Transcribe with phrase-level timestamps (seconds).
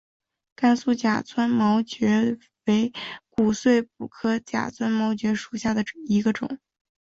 [0.55, 2.91] 甘肃假钻毛蕨为
[3.29, 6.57] 骨碎补科假钻毛蕨属下的一个种。